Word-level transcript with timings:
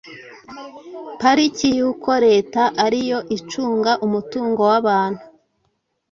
Politiki 1.21 1.67
y’uko 1.77 2.09
Leta 2.27 2.61
ari 2.85 2.99
yo 3.09 3.19
icunga 3.37 3.91
umutungo 4.05 4.61
w’abantu 4.71 5.23